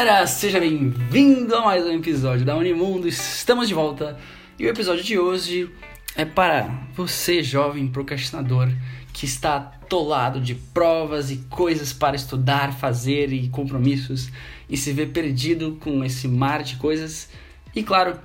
[0.00, 3.08] Galera, seja bem-vindo a mais um episódio da Unimundo.
[3.08, 4.16] Estamos de volta
[4.56, 5.68] e o episódio de hoje
[6.14, 8.68] é para você, jovem procrastinador,
[9.12, 14.30] que está atolado de provas e coisas para estudar, fazer e compromissos
[14.70, 17.28] e se vê perdido com esse mar de coisas
[17.74, 18.20] e, claro,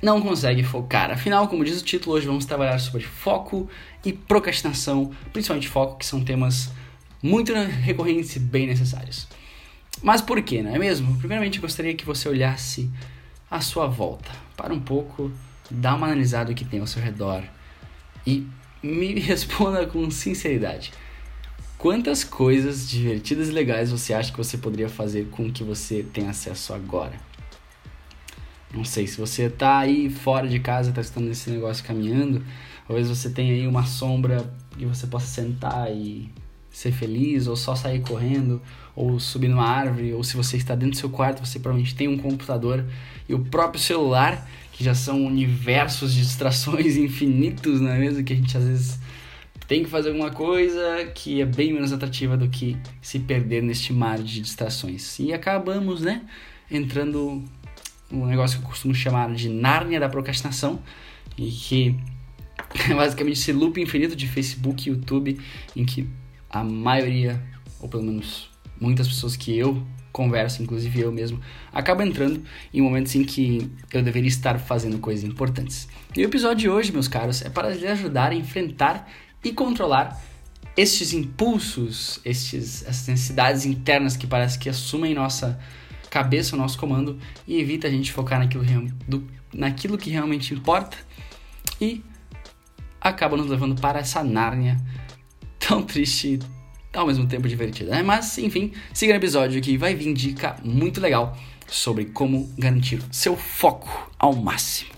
[0.00, 1.10] não consegue focar.
[1.10, 3.68] Afinal, como diz o título, hoje vamos trabalhar sobre foco
[4.04, 6.70] e procrastinação, principalmente foco, que são temas
[7.20, 9.26] muito recorrentes e bem necessários.
[10.04, 11.16] Mas por que, não é mesmo?
[11.16, 12.90] Primeiramente, eu gostaria que você olhasse
[13.50, 14.30] à sua volta.
[14.54, 15.32] Para um pouco,
[15.70, 17.42] dá uma analisada do que tem ao seu redor
[18.26, 18.46] e
[18.82, 20.92] me responda com sinceridade.
[21.78, 26.02] Quantas coisas divertidas e legais você acha que você poderia fazer com o que você
[26.02, 27.14] tem acesso agora?
[28.74, 32.44] Não sei, se você tá aí fora de casa, tá estando esse negócio caminhando,
[32.86, 36.30] talvez você tenha aí uma sombra que você possa sentar e
[36.74, 38.60] ser feliz, ou só sair correndo,
[38.96, 42.08] ou subir numa árvore, ou se você está dentro do seu quarto, você provavelmente tem
[42.08, 42.84] um computador
[43.28, 48.24] e o próprio celular, que já são universos de distrações infinitos, não é mesmo?
[48.24, 48.98] Que a gente às vezes
[49.68, 53.92] tem que fazer alguma coisa que é bem menos atrativa do que se perder neste
[53.92, 55.16] mar de distrações.
[55.20, 56.22] E acabamos, né,
[56.68, 57.44] entrando
[58.10, 60.82] um negócio que eu costumo chamar de Nárnia da procrastinação,
[61.38, 61.96] e que
[62.90, 65.38] é basicamente esse loop infinito de Facebook YouTube
[65.76, 66.08] em que
[66.54, 67.42] a maioria,
[67.80, 68.48] ou pelo menos
[68.80, 71.40] muitas pessoas que eu converso, inclusive eu mesmo,
[71.72, 75.88] acaba entrando em momentos em que eu deveria estar fazendo coisas importantes.
[76.16, 79.10] E o episódio de hoje, meus caros, é para lhe ajudar a enfrentar
[79.42, 80.22] e controlar
[80.76, 85.58] estes impulsos, estes, essas necessidades internas que parece que assumem nossa
[86.08, 88.64] cabeça, o nosso comando e evita a gente focar naquilo,
[89.08, 90.96] do, naquilo que realmente importa
[91.80, 92.04] e
[93.00, 94.76] acaba nos levando para essa Nárnia
[95.66, 96.38] tão triste
[96.92, 98.02] e ao mesmo tempo divertida, né?
[98.02, 103.36] Mas, enfim, siga no episódio que vai vir dica muito legal sobre como garantir seu
[103.36, 104.92] foco ao máximo.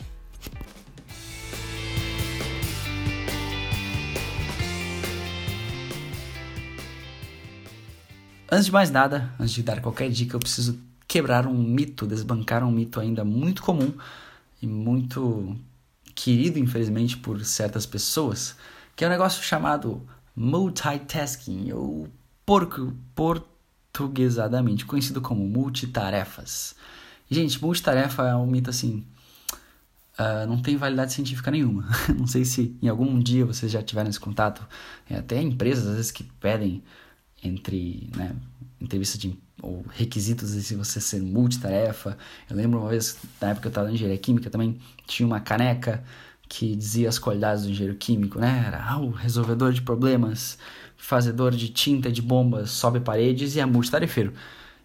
[8.51, 12.64] Antes de mais nada, antes de dar qualquer dica, eu preciso quebrar um mito, desbancar
[12.64, 13.92] um mito ainda muito comum
[14.61, 15.57] e muito
[16.14, 18.57] querido, infelizmente, por certas pessoas,
[18.95, 22.08] que é um negócio chamado multitasking, ou
[22.45, 26.77] porco, portuguesadamente conhecido como multitarefas.
[27.30, 29.05] Gente, multitarefa é um mito assim.
[30.19, 31.89] Uh, não tem validade científica nenhuma.
[32.17, 34.67] não sei se em algum dia vocês já tiveram esse contato.
[35.08, 36.83] É, até empresas, às vezes, que pedem
[37.42, 38.35] entre né,
[38.80, 42.17] entrevista de ou requisitos de você ser multitarefa.
[42.48, 45.41] Eu lembro uma vez, na época que eu estava na engenharia química também, tinha uma
[45.41, 46.05] caneca
[46.48, 48.64] que dizia as qualidades do engenheiro químico, né?
[48.67, 50.58] Era ah, o resolvedor de problemas,
[50.96, 54.33] fazedor de tinta de bombas, sobe paredes e é multitarefeiro.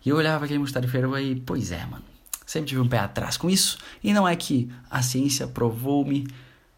[0.05, 2.03] E eu olhava aquele multitarefeiro e, pois é, mano,
[2.45, 3.77] sempre tive um pé atrás com isso.
[4.03, 6.27] E não é que a ciência provou-me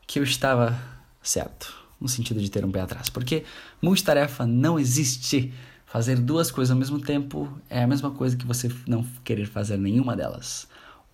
[0.06, 0.78] que eu estava
[1.22, 3.44] certo, no sentido de ter um pé atrás, porque
[3.82, 5.54] multitarefa não existe.
[5.86, 9.78] Fazer duas coisas ao mesmo tempo é a mesma coisa que você não querer fazer
[9.78, 10.68] nenhuma delas.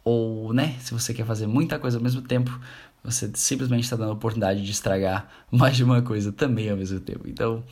[0.06, 2.58] Ou, né, se você quer fazer muita coisa ao mesmo tempo,
[3.04, 7.00] você simplesmente está dando a oportunidade de estragar mais de uma coisa também ao mesmo
[7.00, 7.28] tempo.
[7.28, 7.64] Então,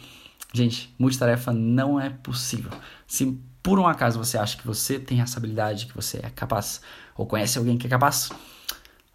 [0.53, 2.71] gente, multitarefa não é possível.
[3.05, 6.81] Se por um acaso você acha que você tem essa habilidade, que você é capaz,
[7.15, 8.29] ou conhece alguém que é capaz,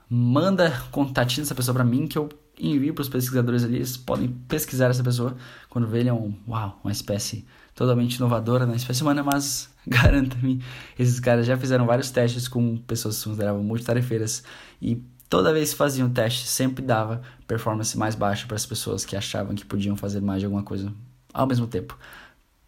[0.09, 2.29] manda contatinho dessa pessoa para mim que eu
[2.61, 5.37] envio para os pesquisadores ali, eles podem pesquisar essa pessoa
[5.71, 10.63] quando vê ele é um, uau, uma espécie totalmente inovadora na espécie humana, mas garanta-me,
[10.99, 14.45] esses caras já fizeram vários testes com pessoas que se consideravam multitarefeiras
[14.81, 19.03] e Toda vez que faziam o teste, sempre dava performance mais baixa para as pessoas
[19.03, 20.93] que achavam que podiam fazer mais de alguma coisa
[21.33, 21.99] ao mesmo tempo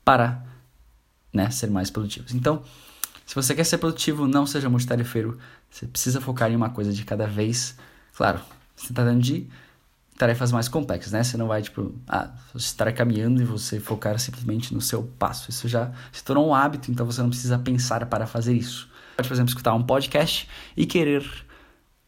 [0.02, 0.42] para
[1.30, 2.32] né, ser mais produtivos.
[2.32, 2.62] Então,
[3.26, 5.38] se você quer ser produtivo, não seja multitarefeiro.
[5.70, 7.76] Você precisa focar em uma coisa de cada vez.
[8.16, 8.41] Claro,
[8.75, 9.46] você está dando de
[10.16, 11.22] tarefas mais complexas, né?
[11.22, 15.50] Você não vai, tipo, ah, estar caminhando e você focar simplesmente no seu passo.
[15.50, 18.88] Isso já se tornou um hábito, então você não precisa pensar para fazer isso.
[19.19, 21.44] Pode, por exemplo, escutar um podcast e querer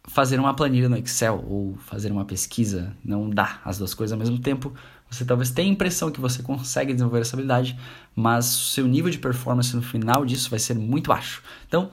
[0.06, 4.18] fazer uma planilha no Excel ou fazer uma pesquisa, não dá as duas coisas ao
[4.18, 4.72] mesmo tempo.
[5.10, 7.78] Você talvez tenha a impressão que você consegue desenvolver essa habilidade,
[8.14, 11.42] mas seu nível de performance no final disso vai ser muito baixo.
[11.66, 11.90] Então,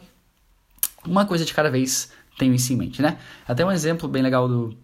[1.06, 3.18] uma coisa de cada vez tenho isso em mente, né?
[3.48, 4.76] Até um exemplo bem legal do.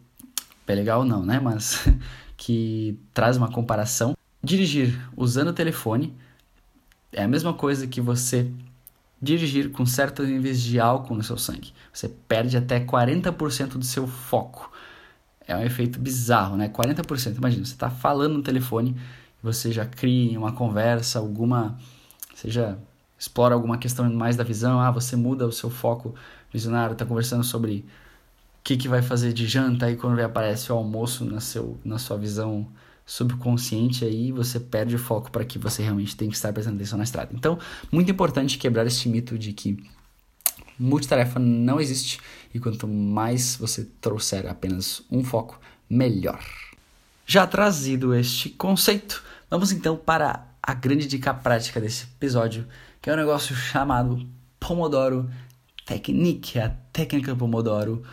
[0.67, 1.39] Bem legal não, né?
[1.39, 1.87] Mas
[2.37, 4.15] que traz uma comparação.
[4.41, 6.15] Dirigir usando o telefone
[7.11, 8.49] é a mesma coisa que você
[9.21, 11.73] dirigir com certos níveis de álcool no seu sangue.
[11.91, 14.71] Você perde até 40% do seu foco.
[15.47, 16.69] É um efeito bizarro, né?
[16.69, 17.37] 40%.
[17.37, 18.95] Imagina, você está falando no telefone,
[19.41, 21.77] você já cria uma conversa, alguma,
[22.35, 22.77] seja
[23.17, 26.15] explora alguma questão mais da visão, ah, você muda o seu foco
[26.53, 27.85] visionário, está conversando sobre
[28.59, 31.97] o que, que vai fazer de janta, aí quando aparece o almoço na, seu, na
[31.99, 32.65] sua visão
[33.09, 36.95] subconsciente, aí você perde o foco para que você realmente tem que estar prestando atenção
[36.95, 37.31] na estrada.
[37.33, 37.57] Então,
[37.91, 39.83] muito importante quebrar esse mito de que
[40.77, 42.19] multitarefa não existe
[42.53, 45.59] e quanto mais você trouxer apenas um foco,
[45.89, 46.39] melhor.
[47.25, 52.67] Já trazido este conceito, vamos então para a grande dica prática desse episódio,
[53.01, 54.23] que é um negócio chamado
[54.59, 55.27] Pomodoro
[55.83, 58.03] Technique, a técnica do Pomodoro,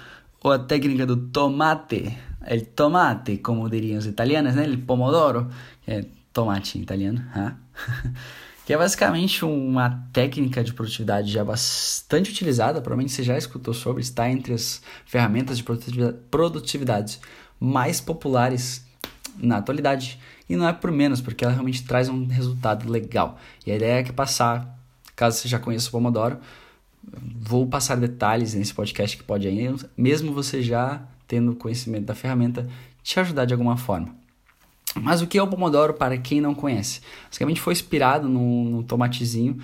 [0.42, 2.16] ou a técnica do tomate,
[2.46, 4.64] el tomate, como diriam os italianos, né?
[4.64, 5.48] El pomodoro,
[5.84, 7.24] que é tomate em italiano,
[8.64, 14.02] que é basicamente uma técnica de produtividade já bastante utilizada, provavelmente você já escutou sobre,
[14.02, 15.64] está entre as ferramentas de
[16.30, 17.20] produtividade
[17.58, 18.84] mais populares
[19.38, 20.18] na atualidade.
[20.48, 23.38] E não é por menos, porque ela realmente traz um resultado legal.
[23.66, 24.78] E a ideia é que passar,
[25.14, 26.38] caso você já conheça o Pomodoro,
[27.40, 32.66] vou passar detalhes nesse podcast que pode aí, mesmo você já tendo conhecimento da ferramenta,
[33.02, 34.14] te ajudar de alguma forma.
[35.00, 37.00] Mas o que é o Pomodoro para quem não conhece?
[37.26, 39.58] Basicamente foi inspirado no, tomatezinho,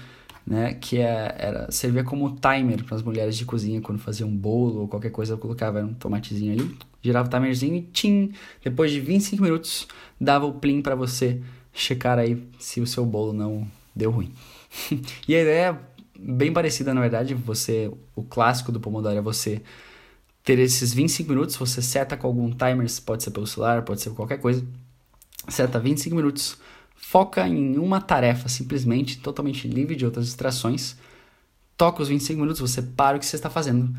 [0.46, 4.36] né, que é, era, servia como timer para as mulheres de cozinha quando faziam um
[4.36, 8.32] bolo ou qualquer coisa, colocava um tomatezinho ali, girava o timerzinho e tim,
[8.62, 9.86] depois de 25 minutos
[10.20, 11.40] dava o plim para você
[11.72, 14.32] checar aí se o seu bolo não deu ruim.
[15.26, 15.78] e a ideia é
[16.18, 19.62] bem parecida, na verdade, você o clássico do Pomodoro é você
[20.44, 24.10] ter esses 25 minutos, você seta com algum timer, pode ser pelo celular, pode ser
[24.10, 24.66] qualquer coisa.
[25.48, 26.56] Seta 25 minutos,
[26.96, 30.96] foca em uma tarefa simplesmente, totalmente livre de outras distrações.
[31.76, 33.94] Toca os 25 minutos, você para o que você está fazendo.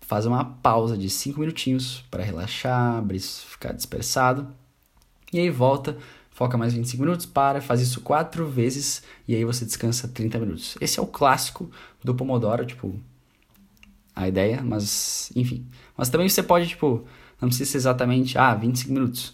[0.00, 3.02] Faz uma pausa de 5 minutinhos para relaxar,
[3.48, 4.48] ficar dispersado.
[5.32, 5.96] E aí volta,
[6.30, 10.76] foca mais 25 minutos, para, faz isso quatro vezes e aí você descansa 30 minutos.
[10.80, 11.70] Esse é o clássico
[12.02, 12.98] do Pomodoro, tipo,
[14.22, 15.66] a ideia, mas enfim.
[15.96, 17.04] Mas também você pode, tipo,
[17.40, 19.32] não precisa ser exatamente, ah, 25 minutos.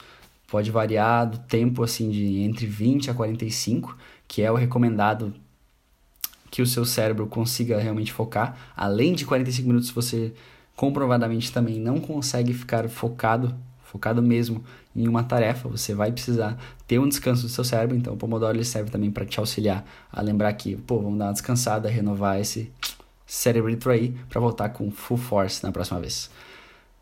[0.49, 3.97] Pode variar do tempo, assim, de entre 20 a 45,
[4.29, 5.35] que é o recomendado
[6.51, 8.57] que o seu cérebro consiga realmente focar.
[8.77, 10.33] Além de 45 minutos, você
[10.77, 15.69] comprovadamente também não consegue ficar focado, focado mesmo em uma tarefa.
[15.69, 16.57] Você vai precisar
[16.87, 17.97] ter um descanso do seu cérebro.
[17.97, 21.27] Então, o Pomodoro ele serve também para te auxiliar a lembrar que, pô, vamos dar
[21.27, 22.71] uma descansada, renovar esse
[23.27, 26.31] cérebro aí para voltar com full force na próxima vez.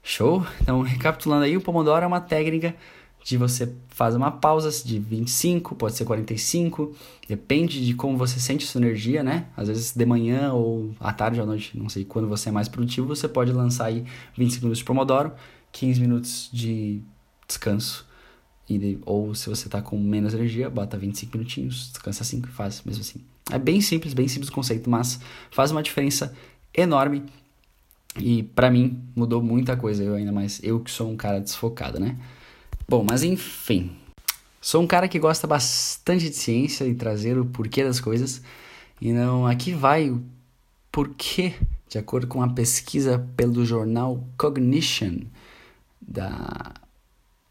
[0.02, 0.46] Show?
[0.60, 2.74] Então, recapitulando aí, o Pomodoro é uma técnica
[3.24, 6.94] de você fazer uma pausa de 25, pode ser 45,
[7.26, 9.46] depende de como você sente sua energia, né?
[9.56, 12.52] Às vezes de manhã ou à tarde ou à noite, não sei quando você é
[12.52, 14.04] mais produtivo, você pode lançar aí
[14.36, 15.32] 25 minutos de Pomodoro,
[15.72, 17.00] 15 minutos de
[17.48, 18.06] descanso.
[18.68, 22.82] E, ou se você está com menos energia, bota 25 minutinhos, descansa 5 e faz
[22.84, 23.33] mesmo assim.
[23.50, 25.20] É bem simples, bem simples o conceito, mas
[25.50, 26.34] faz uma diferença
[26.74, 27.24] enorme
[28.16, 31.98] e para mim mudou muita coisa, eu ainda mais, eu que sou um cara desfocado,
[31.98, 32.16] né?
[32.88, 33.96] Bom, mas enfim.
[34.60, 38.40] Sou um cara que gosta bastante de ciência e trazer o porquê das coisas.
[39.00, 40.22] E não, aqui vai o
[40.90, 41.54] porquê,
[41.88, 45.20] de acordo com a pesquisa pelo jornal Cognition
[46.00, 46.72] da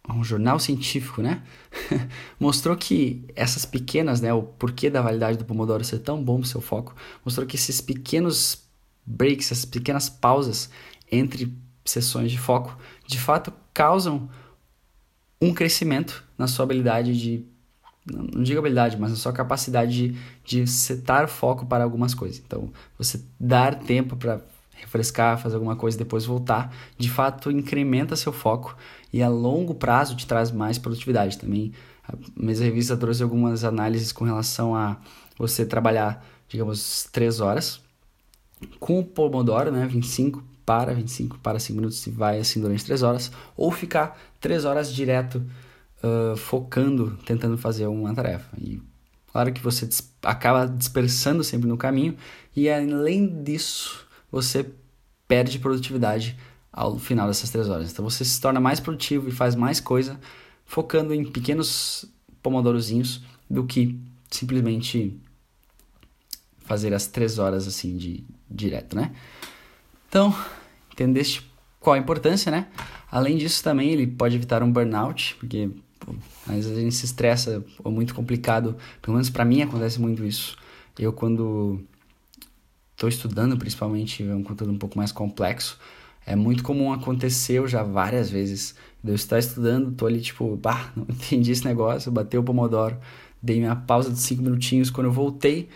[0.09, 1.41] um jornal científico, né?
[2.39, 6.47] mostrou que essas pequenas, né, o porquê da validade do Pomodoro ser tão bom pro
[6.47, 8.63] seu foco, mostrou que esses pequenos
[9.05, 10.69] breaks, essas pequenas pausas
[11.11, 11.53] entre
[11.85, 14.29] sessões de foco, de fato causam
[15.41, 17.45] um crescimento na sua habilidade de
[18.05, 22.41] não digo habilidade, mas na sua capacidade de, de setar foco para algumas coisas.
[22.45, 24.41] Então, você dar tempo para
[24.75, 28.75] refrescar, fazer alguma coisa e depois voltar, de fato incrementa seu foco
[29.11, 31.73] e a longo prazo te traz mais produtividade também.
[32.07, 34.97] A mesma revista trouxe algumas análises com relação a
[35.37, 37.81] você trabalhar, digamos, 3 horas
[38.79, 43.03] com o Pomodoro, né, 25 para 25 para 5 minutos e vai assim durante 3
[43.03, 45.43] horas, ou ficar 3 horas direto
[46.03, 48.49] uh, focando, tentando fazer uma tarefa.
[48.57, 48.81] E
[49.31, 49.87] claro que você
[50.21, 52.15] acaba dispersando sempre no caminho,
[52.55, 54.02] e além disso,
[54.33, 54.67] você
[55.27, 56.35] perde produtividade
[56.71, 57.91] ao final dessas três horas.
[57.91, 60.19] Então você se torna mais produtivo e faz mais coisa
[60.65, 62.05] focando em pequenos
[62.41, 63.99] pomodorozinhos do que
[64.31, 65.15] simplesmente
[66.65, 69.11] fazer as três horas assim de direto, né?
[70.09, 70.35] Então,
[70.91, 71.47] entendeste
[71.79, 72.67] qual a importância, né?
[73.11, 76.15] Além disso, também ele pode evitar um burnout, porque pô,
[76.47, 78.75] às vezes a gente se estressa, é muito complicado.
[79.01, 80.57] Pelo menos para mim acontece muito isso.
[80.97, 81.83] Eu, quando
[83.03, 85.77] estou estudando, principalmente, é um conteúdo um pouco mais complexo,
[86.25, 88.75] é muito comum aconteceu já várias vezes.
[89.03, 92.97] Eu estar estudando, tô ali tipo, bah, não entendi esse negócio, bateu o pomodoro,
[93.41, 94.89] dei minha pausa de cinco minutinhos.
[94.89, 95.67] Quando eu voltei,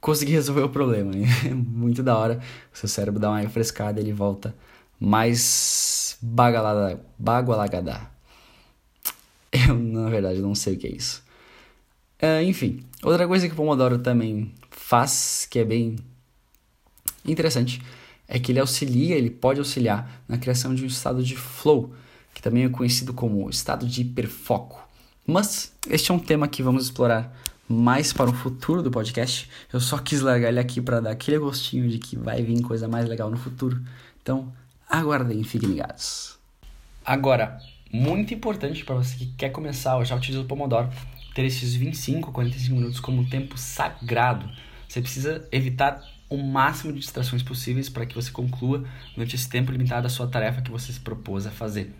[0.00, 1.12] consegui resolver o problema.
[1.44, 2.40] É muito da hora.
[2.72, 4.54] O seu cérebro dá uma refrescada ele volta
[4.98, 8.10] mais bagalada, bagualagadá.
[9.52, 11.22] Eu, na verdade, não sei o que é isso.
[12.18, 15.96] É, enfim, outra coisa que o Pomodoro também faz, que é bem
[17.24, 17.80] interessante,
[18.26, 21.92] é que ele auxilia, ele pode auxiliar na criação de um estado de flow,
[22.32, 24.82] que também é conhecido como estado de hiperfoco.
[25.26, 27.34] Mas este é um tema que vamos explorar
[27.68, 29.48] mais para o futuro do podcast.
[29.72, 32.86] Eu só quis largar ele aqui para dar aquele gostinho de que vai vir coisa
[32.88, 33.80] mais legal no futuro.
[34.22, 34.52] Então,
[34.88, 36.38] aguardem fiquem ligados.
[37.04, 37.58] Agora,
[37.92, 40.90] muito importante para você que quer começar ou já utiliza o Pomodoro,
[41.34, 44.48] ter esses 25, 45 minutos como tempo sagrado.
[44.88, 46.02] Você precisa evitar
[46.34, 50.26] o máximo de distrações possíveis para que você conclua durante esse tempo limitado a sua
[50.26, 51.94] tarefa que você se propôs a fazer.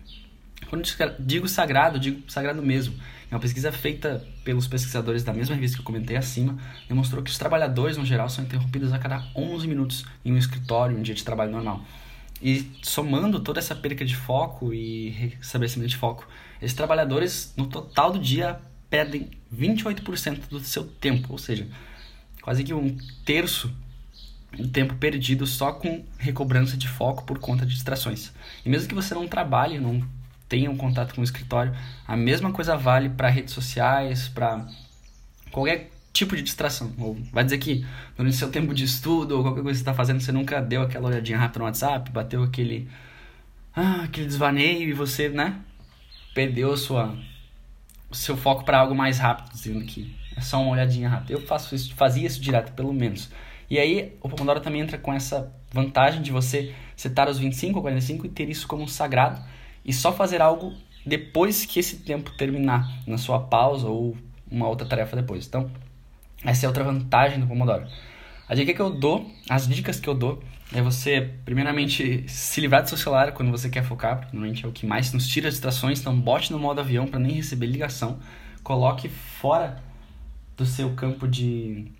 [0.69, 0.87] Quando
[1.19, 2.95] digo sagrado, digo sagrado mesmo.
[3.29, 7.37] Uma pesquisa feita pelos pesquisadores da mesma revista que eu comentei acima demonstrou que os
[7.37, 11.15] trabalhadores, no geral, são interrompidos a cada 11 minutos em um escritório, em um dia
[11.15, 11.83] de trabalho normal.
[12.41, 16.27] E somando toda essa perca de foco e restabelecimento de foco,
[16.61, 21.67] esses trabalhadores, no total do dia, perdem 28% do seu tempo, ou seja,
[22.41, 23.73] quase que um terço
[24.57, 28.31] do tempo perdido só com recobrança de foco por conta de distrações.
[28.65, 30.03] E mesmo que você não trabalhe, não
[30.47, 31.75] tenha um contato com o escritório,
[32.07, 34.67] a mesma coisa vale para redes sociais, para
[35.51, 36.93] qualquer tipo de distração.
[36.97, 37.85] Ou vai dizer que
[38.15, 40.81] durante seu tempo de estudo ou qualquer coisa que você está fazendo, você nunca deu
[40.81, 42.87] aquela olhadinha rápida no WhatsApp, bateu aquele,
[43.75, 45.59] ah, aquele desvaneio e você, né,
[46.33, 47.15] perdeu sua
[48.09, 51.33] o seu foco para algo mais rápido, dizendo que é só uma olhadinha rápida.
[51.33, 53.29] Eu faço isso, fazia isso direto, pelo menos.
[53.69, 57.81] E aí o Pomodoro também entra com essa vantagem de você setar os 25 ou
[57.81, 59.41] 45 e ter isso como sagrado
[59.83, 60.73] e só fazer algo
[61.05, 64.17] depois que esse tempo terminar, na sua pausa ou
[64.49, 65.45] uma outra tarefa depois.
[65.45, 65.69] Então,
[66.43, 67.87] essa é outra vantagem do Pomodoro.
[68.47, 70.41] A dica que eu dou, as dicas que eu dou,
[70.73, 74.67] é você, primeiramente, se livrar do seu celular quando você quer focar, porque normalmente é
[74.67, 78.19] o que mais nos tira distrações, então bote no modo avião para nem receber ligação,
[78.63, 79.83] coloque fora
[80.57, 81.91] do seu campo de,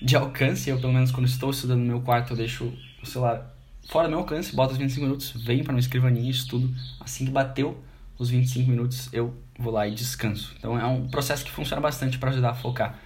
[0.00, 3.54] de alcance, eu pelo menos quando estou estudando no meu quarto, eu deixo o celular
[3.88, 7.24] fora do meu alcance, boto os 25 minutos, venho para uma escrivaninha e estudo, assim
[7.24, 7.82] que bateu
[8.18, 10.54] os 25 minutos, eu vou lá e descanso.
[10.58, 12.98] Então é um processo que funciona bastante para ajudar a focar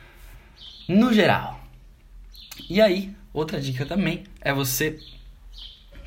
[0.89, 1.61] no geral.
[2.69, 4.99] E aí, outra dica também é você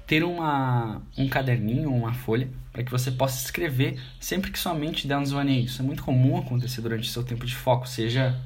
[0.06, 4.74] ter uma, um caderninho ou uma folha para que você possa escrever sempre que sua
[4.74, 5.65] mente der um desvaneio.
[5.65, 8.39] Isso é muito comum acontecer durante seu tempo de foco, seja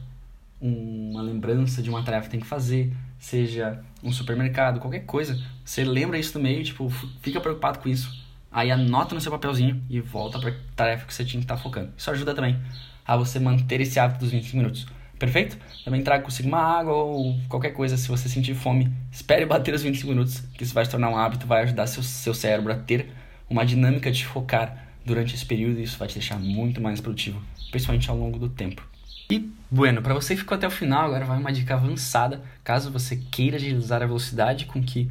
[0.62, 5.42] uma lembrança de uma tarefa que tem que fazer, seja um supermercado, qualquer coisa.
[5.63, 6.89] Você lembra isso no meio, tipo,
[7.22, 8.28] fica preocupado com isso.
[8.51, 11.56] Aí anota no seu papelzinho e volta para a tarefa que você tinha que estar
[11.56, 11.92] tá focando.
[11.96, 12.60] Isso ajuda também
[13.06, 14.88] a você manter esse hábito dos 25 minutos.
[15.18, 15.58] Perfeito?
[15.84, 18.92] Também traga consigo uma água ou qualquer coisa se você sentir fome.
[19.12, 22.01] Espere bater os 25 minutos, que isso vai se tornar um hábito, vai ajudar seu,
[22.01, 23.12] seu cérebro a ter
[23.50, 27.42] uma dinâmica de focar durante esse período e isso vai te deixar muito mais produtivo,
[27.70, 28.88] principalmente ao longo do tempo.
[29.31, 32.91] E, bueno, para você que ficou até o final, agora vai uma dica avançada, caso
[32.91, 35.07] você queira agilizar a velocidade com que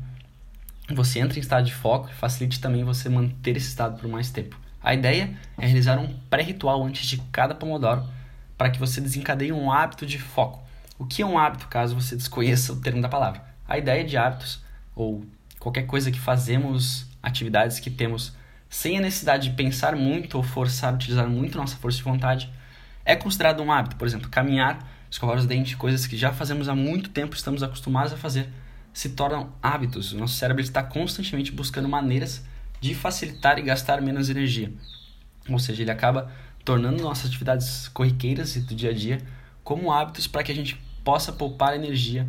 [0.93, 4.59] você entre em estado de foco facilite também você manter esse estado por mais tempo.
[4.83, 8.05] A ideia é realizar um pré-ritual antes de cada Pomodoro
[8.57, 10.61] para que você desencadeie um hábito de foco.
[10.99, 13.45] O que é um hábito, caso você desconheça o termo da palavra?
[13.69, 14.61] A ideia de hábitos,
[14.97, 15.25] ou
[15.61, 18.33] qualquer coisa que fazemos, atividades que temos
[18.69, 22.51] sem a necessidade de pensar muito ou forçar, utilizar muito nossa força de vontade,
[23.09, 23.97] é considerado um hábito.
[23.97, 28.13] Por exemplo, caminhar, escovar os dentes, coisas que já fazemos há muito tempo, estamos acostumados
[28.13, 28.51] a fazer,
[28.93, 30.13] se tornam hábitos.
[30.13, 32.45] O nosso cérebro está constantemente buscando maneiras
[32.83, 34.71] de facilitar e gastar menos energia.
[35.49, 36.31] Ou seja, ele acaba
[36.63, 39.23] tornando nossas atividades corriqueiras e do dia a dia
[39.65, 42.29] como hábitos para que a gente possa poupar energia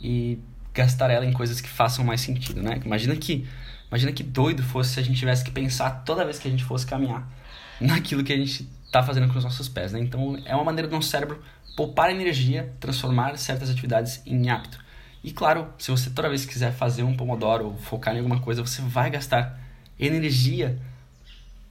[0.00, 0.38] e
[0.72, 2.80] gastar ela em coisas que façam mais sentido, né?
[2.84, 3.44] Imagina que,
[3.88, 6.62] imagina que doido fosse se a gente tivesse que pensar toda vez que a gente
[6.62, 7.28] fosse caminhar
[7.80, 10.00] naquilo que a gente está fazendo com os nossos pés, né?
[10.00, 11.42] Então é uma maneira do nosso cérebro
[11.74, 14.78] poupar energia, transformar certas atividades em hábito.
[15.24, 18.60] E claro, se você toda vez quiser fazer um pomodoro ou focar em alguma coisa,
[18.60, 19.58] você vai gastar
[19.98, 20.78] energia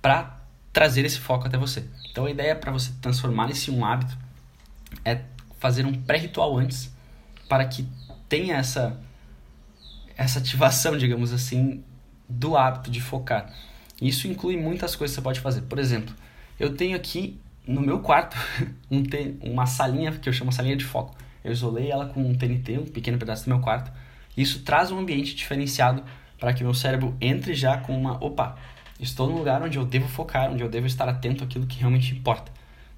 [0.01, 0.35] para
[0.73, 1.85] trazer esse foco até você.
[2.09, 4.17] Então a ideia para você transformar isso em um hábito
[5.05, 5.21] é
[5.59, 6.91] fazer um pré-ritual antes
[7.47, 7.87] para que
[8.27, 8.99] tenha essa
[10.17, 11.83] essa ativação, digamos assim,
[12.27, 13.53] do hábito de focar.
[14.01, 15.61] Isso inclui muitas coisas que você pode fazer.
[15.61, 16.13] Por exemplo,
[16.61, 18.37] eu tenho aqui no meu quarto
[18.91, 19.03] um
[19.41, 21.15] uma salinha que eu chamo salinha de foco.
[21.43, 23.91] Eu isolei ela com um TNT, um pequeno pedaço do meu quarto.
[24.37, 26.03] Isso traz um ambiente diferenciado
[26.39, 28.57] para que meu cérebro entre já com uma opa,
[28.99, 32.13] Estou no lugar onde eu devo focar, onde eu devo estar atento àquilo que realmente
[32.13, 32.51] importa.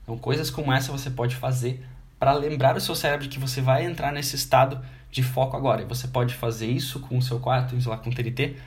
[0.03, 1.81] Então, coisas como essa você pode fazer
[2.19, 5.81] para lembrar o seu cérebro que você vai entrar nesse estado de foco agora.
[5.81, 8.57] E você pode fazer isso com o seu quarto, lá, com TNT,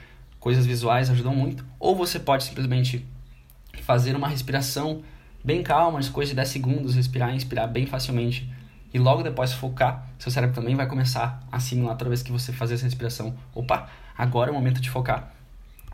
[0.40, 3.04] coisas visuais ajudam muito, ou você pode simplesmente
[3.83, 5.02] fazer uma respiração
[5.45, 8.49] bem calma, de coisa de 10 segundos, respirar e inspirar bem facilmente
[8.97, 12.50] e logo depois focar, seu cérebro também vai começar a assimilar toda vez que você
[12.50, 13.37] fazer essa respiração.
[13.54, 15.35] Opa, agora é o momento de focar.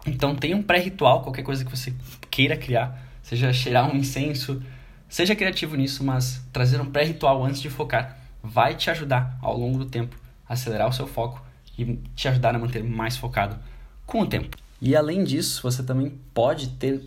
[0.07, 1.93] Então tenha um pré-ritual, qualquer coisa que você
[2.31, 4.63] queira criar, seja cheirar um incenso,
[5.09, 9.79] seja criativo nisso, mas trazer um pré-ritual antes de focar vai te ajudar ao longo
[9.79, 10.17] do tempo
[10.49, 11.45] a acelerar o seu foco
[11.77, 13.59] e te ajudar a manter mais focado
[14.07, 14.57] com o tempo.
[14.81, 17.03] E além disso, você também pode ter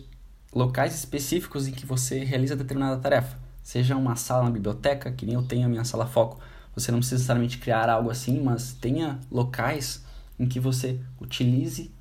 [0.56, 3.36] locais específicos em que você realiza determinada tarefa.
[3.62, 6.40] Seja uma sala na biblioteca, que nem eu tenho a minha sala foco.
[6.74, 10.02] Você não precisa necessariamente criar algo assim, mas tenha locais
[10.38, 11.92] em que você utilize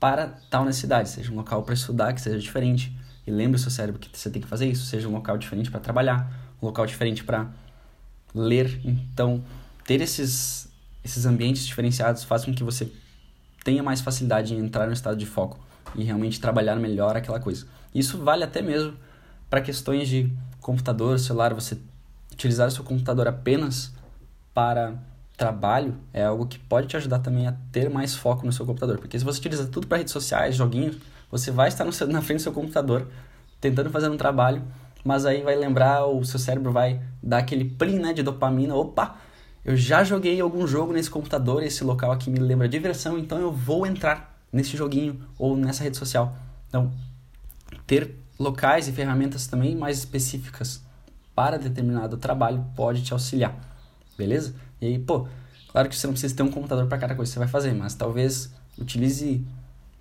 [0.00, 1.10] para tal necessidade.
[1.10, 2.92] Seja um local para estudar que seja diferente.
[3.24, 4.84] E lembre o seu cérebro que você tem que fazer isso.
[4.84, 6.28] Seja um local diferente para trabalhar,
[6.60, 7.52] um local diferente para
[8.34, 8.80] ler.
[8.84, 9.44] Então,
[9.86, 10.68] ter esses,
[11.04, 12.90] esses ambientes diferenciados faz com que você
[13.62, 15.60] tenha mais facilidade em entrar no estado de foco
[15.94, 17.64] e realmente trabalhar melhor aquela coisa.
[17.94, 18.94] Isso vale até mesmo
[19.48, 21.76] para questões de computador, celular, você
[22.32, 23.92] utilizar o seu computador apenas
[24.54, 24.94] para
[25.36, 28.98] trabalho é algo que pode te ajudar também a ter mais foco no seu computador.
[28.98, 30.96] Porque se você utiliza tudo para redes sociais, joguinhos,
[31.30, 33.08] você vai estar seu, na frente do seu computador
[33.60, 34.62] tentando fazer um trabalho,
[35.04, 38.74] mas aí vai lembrar, o seu cérebro vai dar aquele plim né, de dopamina.
[38.74, 39.16] Opa,
[39.64, 43.52] eu já joguei algum jogo nesse computador, esse local aqui me lembra diversão, então eu
[43.52, 46.36] vou entrar nesse joguinho ou nessa rede social.
[46.68, 46.90] Então,
[47.92, 50.82] ter locais e ferramentas também mais específicas
[51.34, 53.54] para determinado trabalho pode te auxiliar,
[54.16, 54.54] beleza?
[54.80, 55.28] E aí, pô,
[55.68, 57.74] claro que você não precisa ter um computador para cada coisa que você vai fazer,
[57.74, 59.46] mas talvez utilize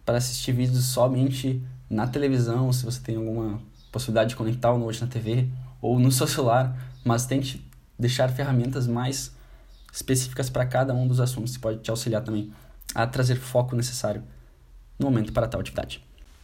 [0.05, 5.01] para assistir vídeos somente na televisão, se você tem alguma possibilidade de conectar o note
[5.01, 5.49] na TV
[5.81, 7.61] ou no seu celular, mas tente
[7.99, 9.35] deixar ferramentas mais
[9.91, 12.53] específicas para cada um dos assuntos que pode te auxiliar também
[12.95, 14.23] a trazer foco necessário
[14.97, 16.01] no momento para tal atividade.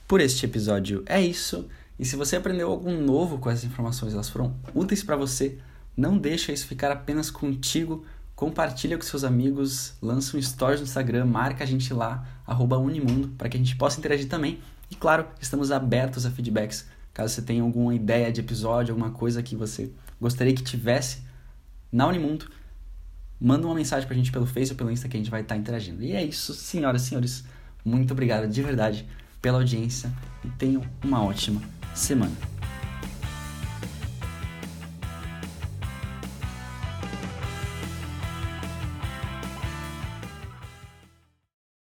[0.08, 1.68] Por este episódio é isso.
[2.00, 5.58] E se você aprendeu algo novo com essas informações, elas foram úteis para você,
[5.98, 8.06] não deixa isso ficar apenas contigo.
[8.34, 13.50] Compartilha com seus amigos, lança um story no Instagram, marca a gente lá, Unimundo, para
[13.50, 14.62] que a gente possa interagir também.
[14.90, 16.88] E claro, estamos abertos a feedbacks.
[17.14, 21.22] Caso você tenha alguma ideia de episódio, alguma coisa que você gostaria que tivesse
[21.92, 22.50] na Unimundo,
[23.42, 25.42] manda uma mensagem para a gente pelo Facebook ou pelo Insta que a gente vai
[25.42, 26.02] estar interagindo.
[26.02, 27.44] E é isso, senhoras e senhores.
[27.84, 29.06] Muito obrigado de verdade
[29.42, 30.12] pela audiência
[30.44, 31.62] e tenham uma ótima
[31.94, 32.57] semana.